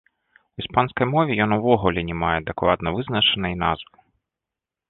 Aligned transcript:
У 0.59 0.63
іспанскай 0.63 1.07
мове 1.15 1.37
ён 1.45 1.51
увогуле 1.59 2.05
не 2.09 2.17
мае 2.23 2.33
дакладна 2.49 2.87
вызначанай 2.97 3.53
назвы. 3.67 3.95